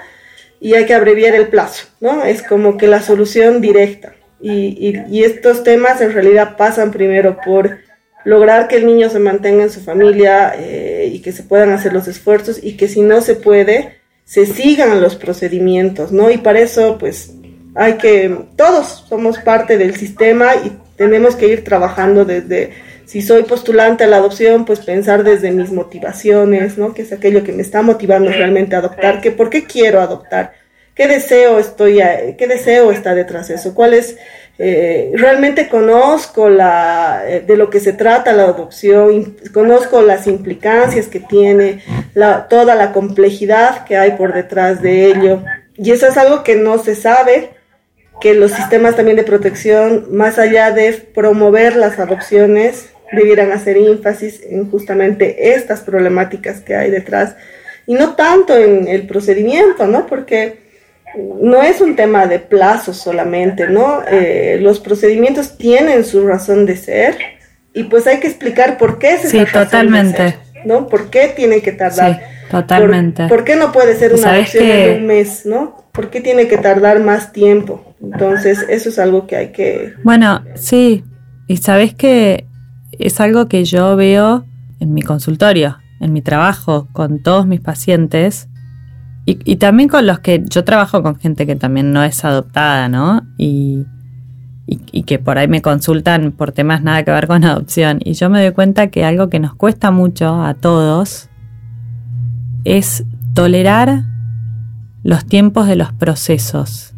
[0.64, 2.24] y hay que abreviar el plazo, ¿no?
[2.24, 4.16] Es como que la solución directa.
[4.40, 7.80] Y, y, estos temas en realidad pasan primero por
[8.24, 11.94] lograr que el niño se mantenga en su familia eh, y que se puedan hacer
[11.94, 16.32] los esfuerzos y que si no se puede, se sigan los procedimientos, ¿no?
[16.32, 17.34] Y para eso, pues,
[17.76, 22.72] hay que, todos somos parte del sistema y tenemos que ir trabajando desde
[23.06, 26.94] si soy postulante a la adopción, pues pensar desde mis motivaciones, ¿no?
[26.94, 30.54] Que es aquello que me está motivando realmente a adoptar, que por qué quiero adoptar,
[30.96, 32.00] qué deseo estoy,
[32.38, 34.18] qué deseo está detrás de eso, cuál es,
[34.58, 41.08] eh, realmente conozco la, eh, de lo que se trata la adopción, conozco las implicancias
[41.08, 41.84] que tiene,
[42.14, 45.44] la, toda la complejidad que hay por detrás de ello.
[45.76, 47.50] Y eso es algo que no se sabe,
[48.24, 54.42] que los sistemas también de protección, más allá de promover las adopciones, debieran hacer énfasis
[54.50, 57.36] en justamente estas problemáticas que hay detrás
[57.86, 60.08] y no tanto en el procedimiento, ¿no?
[60.08, 60.64] Porque
[61.42, 64.02] no es un tema de plazos solamente, ¿no?
[64.10, 67.18] Eh, los procedimientos tienen su razón de ser
[67.74, 70.38] y pues hay que explicar por qué se Sí, totalmente.
[70.64, 70.88] ¿No?
[70.88, 72.14] ¿Por qué tiene que tardar?
[72.14, 73.28] Sí, totalmente.
[73.28, 75.83] ¿Por, qué no puede ser una adopción de un mes, ¿no?
[75.94, 77.96] ¿Por qué tiene que tardar más tiempo?
[78.02, 79.94] Entonces, eso es algo que hay que...
[80.04, 81.04] Bueno, sí.
[81.48, 82.48] Y sabes que
[82.92, 84.46] es algo que yo veo
[84.80, 88.50] en mi consultorio, en mi trabajo con todos mis pacientes
[89.26, 93.22] y, también con los que yo trabajo con gente que también no es adoptada, ¿no?
[93.38, 93.86] Y,
[94.66, 98.00] y, que por ahí me consultan por temas nada que ver con adopción.
[98.04, 101.30] Y yo me doy cuenta que algo que nos cuesta mucho a todos
[102.66, 104.13] es tolerar
[105.04, 106.94] los tiempos de los procesos.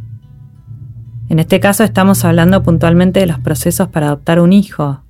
[1.27, 5.01] En este caso estamos hablando puntualmente de los procesos para adoptar un hijo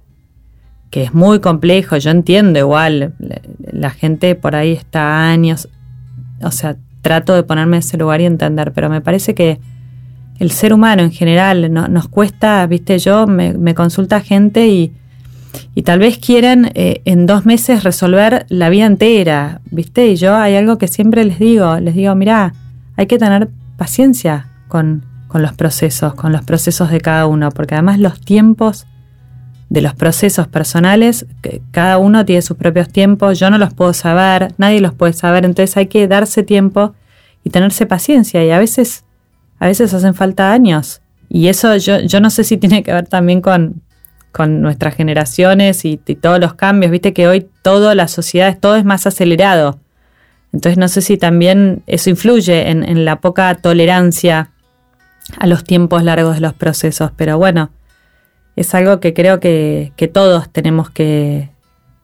[0.89, 3.15] que es muy complejo, yo entiendo igual,
[3.59, 5.67] la gente por ahí está años,
[6.41, 9.59] o sea, trato de ponerme en ese lugar y entender, pero me parece que
[10.39, 14.93] el ser humano en general nos cuesta, viste, yo me, consulta gente y,
[15.73, 20.35] y, tal vez quieren eh, en dos meses resolver la vida entera, viste, y yo
[20.35, 22.53] hay algo que siempre les digo, les digo, mira,
[22.97, 27.75] hay que tener paciencia con, con los procesos, con los procesos de cada uno, porque
[27.75, 28.87] además los tiempos
[29.69, 31.25] de los procesos personales,
[31.71, 35.43] cada uno tiene sus propios tiempos, yo no los puedo saber, nadie los puede saber,
[35.43, 36.93] entonces hay que darse tiempo
[37.43, 39.05] y tenerse paciencia y a veces,
[39.59, 43.07] a veces hacen falta años Y eso yo, yo no sé si tiene que ver
[43.07, 43.81] también con,
[44.35, 46.91] con nuestras generaciones y, todos los cambios.
[46.91, 49.79] Viste que hoy toda la sociedad, todo es más acelerado.
[50.55, 54.51] Entonces no sé si también eso influye en, la poca tolerancia
[55.37, 57.11] a los tiempos largos de los procesos.
[57.17, 57.71] Pero bueno,
[58.55, 61.49] es algo que creo que, todos tenemos que,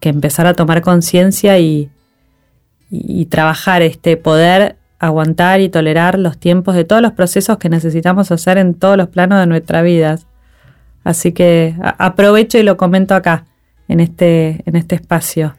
[0.00, 1.88] que, empezar a tomar conciencia y,
[2.90, 8.30] y, trabajar este poder aguantar y tolerar los tiempos de todos los procesos que necesitamos
[8.30, 10.18] hacer en todos los planos de nuestra vida.
[11.04, 13.46] Así que aprovecho y lo comento acá,
[13.88, 15.54] en este, en este espacio.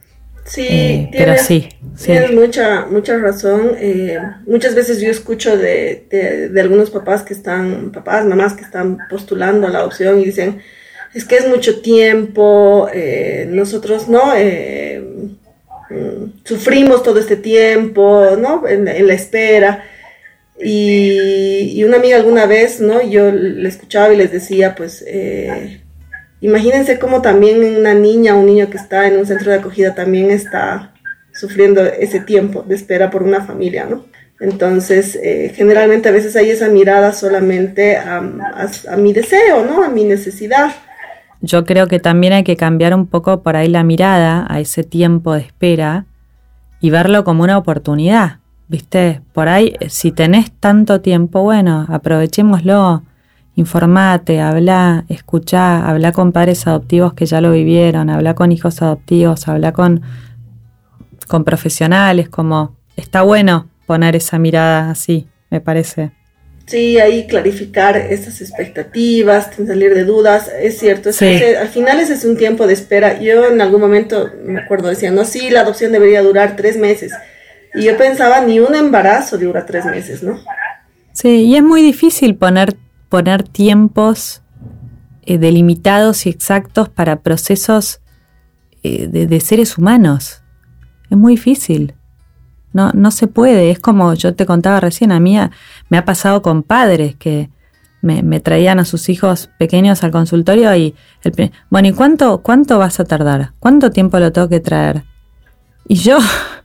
[0.45, 1.69] Sí, eh, tienes, pero sí,
[2.03, 3.75] tienes mucha, mucha razón.
[3.77, 8.97] Eh, muchas veces yo escucho de, de, algunos papás que están, papás, mamás que están
[9.09, 10.61] postulando la opción y dicen,
[11.13, 14.33] es que es mucho tiempo, eh, nosotros no,
[15.93, 18.67] Mm, sufrimos todo este tiempo, ¿no?
[18.67, 19.83] En, la espera.
[20.59, 23.01] Y, una amiga alguna vez, ¿no?
[23.01, 25.81] Yo le escuchaba y les decía, pues, eh,
[26.45, 29.95] imagínense cómo también una niña o un niño que está en un centro de acogida
[29.95, 30.93] también está
[31.33, 34.05] sufriendo ese tiempo de espera por una familia, ¿no?
[34.39, 39.83] Entonces, eh, generalmente a veces hay esa mirada solamente a, a mi deseo, ¿no?
[39.83, 40.71] A mi necesidad
[41.43, 44.85] yo creo que también hay que cambiar un poco por ahí la mirada a ese
[44.85, 46.05] tiempo de espera
[46.79, 48.39] y verlo como una oportunidad.
[48.69, 49.21] ¿Viste?
[49.33, 53.03] Por ahí, si tenés tanto tiempo, bueno, aprovechémoslo.
[53.55, 59.47] Informate, habla, escuchá, habla con padres adoptivos que ya lo vivieron, habla con hijos adoptivos,
[59.47, 60.01] habla con,
[61.27, 66.11] con profesionales, como está bueno poner esa mirada así, me parece.
[66.65, 72.37] Sí, ahí clarificar esas expectativas, salir de dudas, es cierto, al final ese es un
[72.37, 73.19] tiempo de espera.
[73.19, 77.11] Yo en algún momento me acuerdo decía, no, sí, la adopción debería durar tres meses.
[77.75, 80.39] Y yo pensaba, ni un embarazo dura tres meses, ¿no?
[81.11, 82.75] Sí, y es muy difícil poner,
[83.13, 84.41] poner tiempos
[85.21, 88.01] eh, delimitados y exactos para procesos
[88.81, 90.41] eh, de, seres humanos.
[91.11, 91.93] Es muy difícil.
[92.71, 93.69] No, no se puede.
[93.69, 95.37] Es como yo te contaba recién, a mí
[95.89, 97.51] me ha pasado con padres que
[98.01, 102.99] me, traían a sus hijos pequeños al consultorio y, el, bueno, ¿y cuánto, cuánto vas
[102.99, 103.51] a tardar?
[103.59, 105.03] ¿Cuánto tiempo lo tengo que traer?
[105.87, 106.17] Y yo,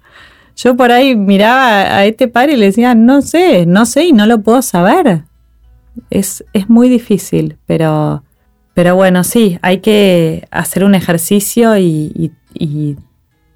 [0.56, 4.12] yo por ahí miraba a este padre y le decía, no sé, no sé y
[4.14, 5.27] no lo puedo saber.
[6.10, 8.22] Es, es muy difícil, pero,
[8.74, 12.96] pero bueno, sí, hay que hacer un ejercicio y, y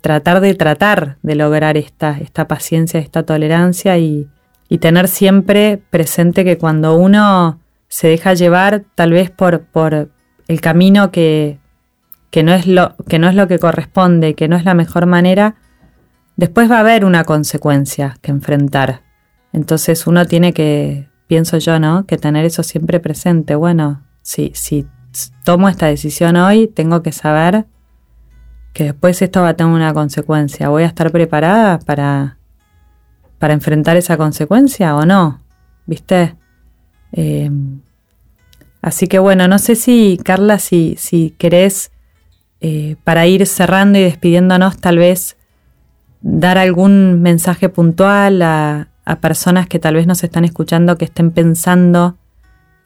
[0.02, 4.28] tratar de tratar de lograr esta, esta paciencia, esta tolerancia y,
[4.80, 10.08] tener siempre presente que cuando uno se deja llevar tal vez por, por
[10.48, 11.58] el camino que,
[12.30, 15.04] que, no es lo, que no es lo que corresponde, que no es la mejor
[15.04, 15.56] manera,
[16.36, 19.02] después va a haber una consecuencia que enfrentar.
[19.52, 22.04] Entonces uno tiene que, pienso yo, ¿no?
[22.04, 23.54] Que tener eso siempre presente.
[23.54, 24.86] Bueno, si, si
[25.44, 27.64] tomo esta decisión hoy, tengo que saber
[28.74, 30.68] que después esto va a tener una consecuencia.
[30.68, 32.36] ¿Voy a estar preparada para,
[33.38, 35.40] para enfrentar esa consecuencia o no?
[35.86, 36.36] ¿Viste?
[37.12, 37.80] Em,
[38.82, 41.92] así que bueno, no sé si, Carla, si, si querés,
[42.60, 45.38] eh, para ir cerrando y despidiéndonos, tal vez
[46.20, 51.30] dar algún mensaje puntual a, a, personas que tal vez nos están escuchando que estén
[51.30, 52.16] pensando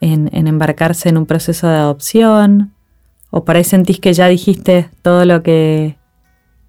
[0.01, 2.73] en, embarcarse en un proceso de adopción
[3.29, 5.95] o por ahí sentís que ya dijiste todo lo que,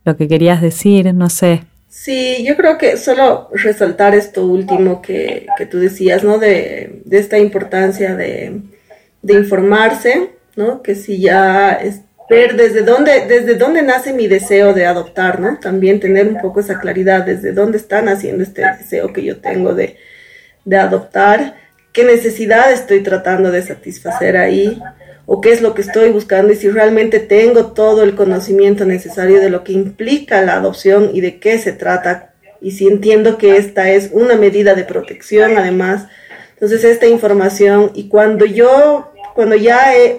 [0.04, 1.62] lo que querías decir, no sé.
[1.88, 6.38] Sí, yo creo que solo resaltar esto último que, que tú decías, ¿no?
[6.38, 8.60] De, de esta importancia de,
[9.22, 10.82] de, informarse, ¿no?
[10.82, 11.72] Que si ya
[12.28, 15.58] ver desde dónde, desde dónde nace mi deseo de adoptar, ¿no?
[15.58, 19.74] También tener un poco esa claridad, desde dónde está naciendo este deseo que yo tengo
[19.74, 19.96] de,
[20.64, 21.56] de adoptar,
[21.92, 24.80] qué necesidad estoy tratando de satisfacer ahí,
[25.30, 29.40] o qué es lo que estoy buscando y si realmente tengo todo el conocimiento necesario
[29.40, 33.58] de lo que implica la adopción y de qué se trata y si entiendo que
[33.58, 36.06] esta es una medida de protección además.
[36.54, 40.18] Entonces esta información y cuando yo, cuando ya he,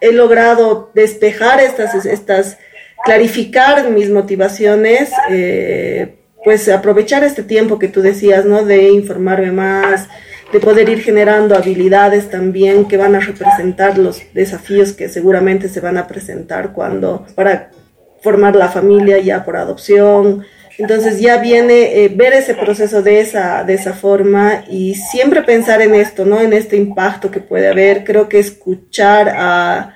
[0.00, 2.58] he logrado despejar estas, estas,
[3.04, 8.64] clarificar mis motivaciones, eh, pues aprovechar este tiempo que tú decías, ¿no?
[8.64, 10.08] De informarme más,
[10.52, 15.80] de poder ir generando habilidades también que van a representar los desafíos que seguramente se
[15.80, 17.70] van a presentar cuando para
[18.22, 20.44] formar la familia ya por adopción.
[20.78, 25.82] Entonces ya viene eh, ver ese proceso de esa, de esa forma y siempre pensar
[25.82, 26.40] en esto, ¿no?
[26.40, 28.02] En este impacto que puede haber.
[28.04, 29.94] Creo que escuchar a,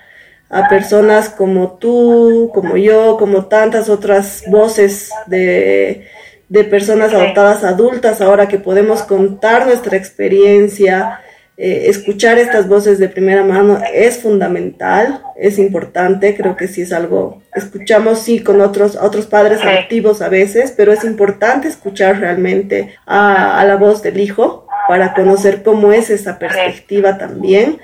[0.48, 6.06] a personas como tú, como yo, como tantas otras voces de,
[6.48, 11.20] de personas adoptadas adultas, ahora que podemos contar nuestra experiencia,
[11.56, 16.92] eh, escuchar estas voces de primera mano es fundamental, es importante, creo que sí es
[16.92, 22.96] algo, escuchamos sí con otros, otros padres activos a veces, pero es importante escuchar realmente
[23.06, 27.78] a, a la voz del hijo para conocer cómo es esa perspectiva también.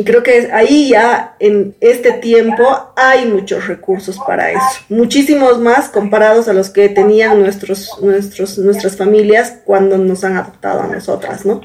[0.00, 5.90] Y creo que ahí ya en este tiempo hay muchos recursos para eso, muchísimos más
[5.90, 11.44] comparados a los que tenían nuestros, nuestros, nuestras familias cuando nos han adoptado a nosotras,
[11.44, 11.60] ¿no?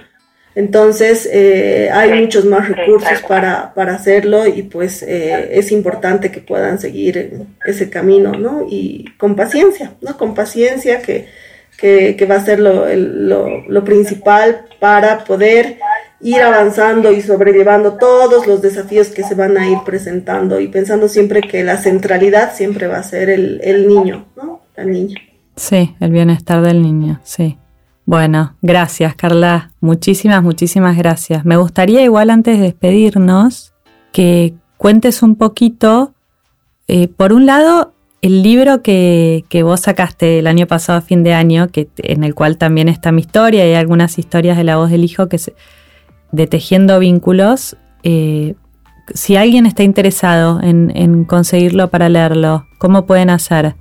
[0.54, 6.42] Entonces, eh, hay muchos más recursos para, para hacerlo y pues eh, es importante que
[6.42, 8.68] puedan seguir ese camino, ¿no?
[8.70, 10.18] Y con paciencia, ¿no?
[10.18, 11.30] Con paciencia que,
[11.78, 15.78] que, que va a ser lo, lo, lo, principal para poder
[16.26, 21.08] ir avanzando y sobrellevando todos los desafíos que se van a ir presentando y pensando
[21.08, 24.62] siempre que la centralidad siempre va a ser el, el niño, ¿no?
[24.76, 25.22] La niña.
[25.56, 27.60] Sí, el bienestar del niño, sí.
[28.06, 31.46] Bueno, gracias Carla, muchísimas, muchísimas gracias.
[31.46, 33.74] Me gustaría igual antes de despedirnos
[34.12, 36.16] que cuentes un poquito,
[36.88, 41.24] eh, por un lado, el libro que, que, vos sacaste el año pasado a fin
[41.24, 44.78] de año, que, en el cual también está mi historia y algunas historias de la
[44.78, 45.54] voz del hijo que se,
[46.32, 47.78] de Tejiendo Vínculos.
[48.04, 48.56] Eh,
[49.14, 53.76] si alguien está interesado en, en conseguirlo para leerlo, ¿cómo pueden hacer?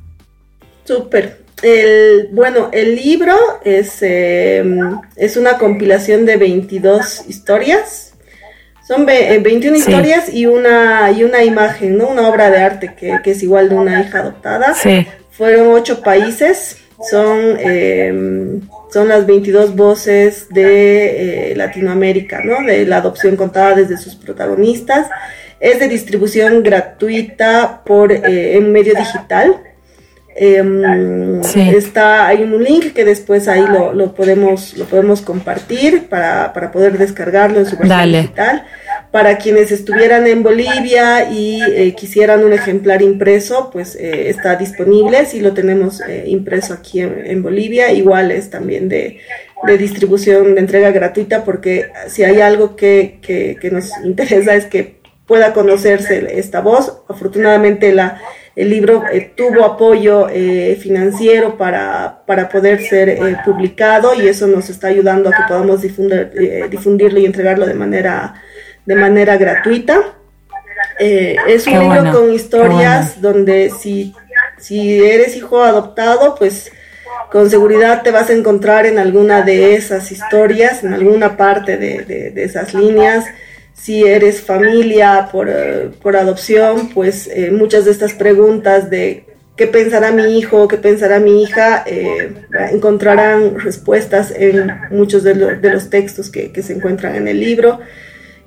[0.84, 3.34] Súper, el, bueno, el libro
[3.64, 8.14] es, em, es una compilación de 22 historias.
[8.86, 12.08] Son 21 eh, historias y una, y una imagen, ¿no?
[12.08, 14.74] Una obra de arte que, que es igual de una hija adoptada.
[14.74, 15.06] Sí.
[15.30, 16.78] Fueron ocho países.
[17.10, 18.60] Son, eh,
[18.94, 22.64] son las 22 voces de eh, Latinoamérica, ¿no?
[22.64, 25.08] De la adopción contada desde sus protagonistas.
[25.58, 29.56] Es de distribución gratuita por eh, en medio digital.
[30.36, 31.40] Eh,
[31.76, 36.70] está, hay un link que después ahí lo, lo podemos, lo podemos compartir para, para,
[36.70, 38.64] poder descargarlo en su versión digital.
[39.14, 45.24] Para quienes estuvieran en Bolivia y eh, quisieran un ejemplar impreso, pues eh, está disponible.
[45.24, 49.20] Si lo tenemos eh, impreso aquí en, Bolivia, igual es también de,
[49.78, 54.96] distribución, de entrega gratuita, porque si hay algo que, que, que nos interesa es que
[55.28, 57.04] pueda conocerse esta voz.
[57.06, 58.20] Afortunadamente la
[58.56, 60.26] el libro eh, tuvo apoyo
[60.78, 67.20] financiero para, poder ser publicado y eso nos está ayudando a que podamos difundir, difundirlo
[67.20, 68.34] y entregarlo de manera,
[68.86, 70.14] de manera gratuita.
[70.98, 74.14] es un Qué libro bueno, con historias donde si,
[74.58, 76.70] si eres hijo adoptado, pues
[77.30, 82.04] con seguridad te vas a encontrar en alguna de esas historias, en alguna parte de,
[82.04, 83.24] de, de esas líneas
[83.74, 89.24] si eres familia por, uh, por adopción, pues eh, muchas de estas preguntas de
[89.56, 92.32] qué pensará mi hijo, qué pensará mi hija, eh,
[92.72, 97.38] encontrarán respuestas en muchos de, lo, de los textos que, que, se encuentran en el
[97.38, 97.80] libro.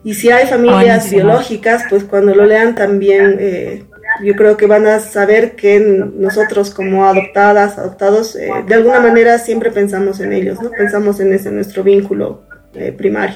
[0.08, 1.24] Y si hay familias Buenísimo.
[1.24, 3.84] biológicas, pues cuando lo lean también eh,
[4.24, 9.38] yo creo que van a saber que nosotros como adoptadas, adoptados, eh, de alguna manera
[9.38, 10.72] siempre pensamos en ellos, ¿no?
[10.72, 12.44] Pensamos en ese nuestro vínculo
[12.74, 13.36] eh, primario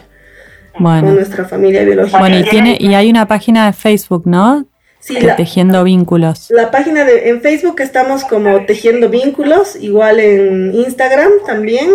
[0.79, 1.07] bueno.
[1.07, 2.19] con nuestra familia biológica.
[2.19, 4.65] Bueno, y, tiene, y hay una página de Facebook, ¿no?
[4.99, 6.49] Sí, la, Tejiendo Vínculos.
[6.51, 11.89] La página de en Facebook estamos como Tejiendo Vínculos, igual en Instagram también.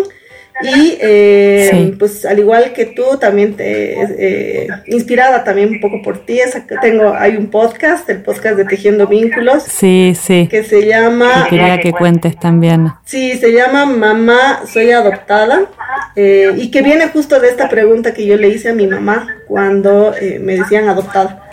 [0.62, 1.94] Y eh, sí.
[1.98, 6.56] pues al igual que tú, también te, eh, inspirada también un poco por ti, es
[6.80, 9.64] tengo, hay un podcast, el podcast de Tejiendo Vínculos.
[9.64, 10.48] Sí, sí.
[10.50, 11.46] Que se llama...
[11.50, 12.88] Quería que cuentes también.
[13.04, 15.66] Sí, se llama Mamá, soy adoptada.
[16.14, 19.26] Eh, y que viene justo de esta pregunta que yo le hice a mi mamá
[19.46, 21.50] cuando eh, me decían adoptada.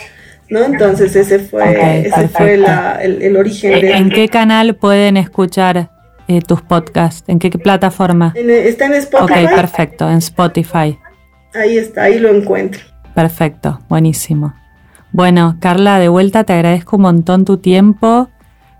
[0.47, 0.63] ¿no?
[0.63, 3.91] Entonces ese fue, okay, ese fue la, el, el, origen de...
[3.91, 5.89] ¿En qué canal pueden escuchar
[6.27, 7.23] eh, tus podcasts?
[7.27, 8.33] ¿En qué, qué plataforma?
[8.35, 9.45] En, está en Spotify.
[9.45, 10.97] Ok, perfecto, en Spotify.
[11.53, 12.81] Ahí está, ahí lo encuentro.
[13.13, 14.53] Perfecto, buenísimo.
[15.11, 18.29] Bueno, Carla, de vuelta te agradezco un montón tu tiempo.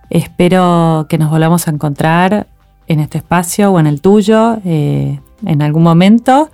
[0.10, 2.48] Espero que nos volvamos a encontrar
[2.88, 6.50] en este espacio o en el tuyo eh, en algún momento.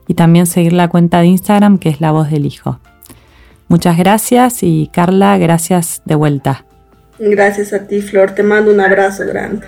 [0.09, 2.81] y también seguir la cuenta de Instagram que es La Voz del Hijo.
[3.69, 6.67] Muchas gracias y Carla, gracias de vuelta.
[7.21, 8.33] Gracias a ti, Flor.
[8.33, 9.65] Te mando un abrazo grande.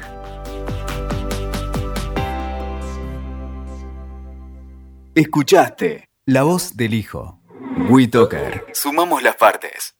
[5.15, 7.41] Escuchaste La Voz del Hijo.
[7.89, 8.65] WeToker.
[8.73, 9.95] Sumamos las partes.